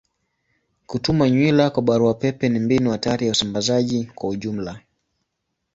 [0.87, 4.81] Kutuma nywila kwa barua pepe ni mbinu hatari ya usambazaji kwa ujumla.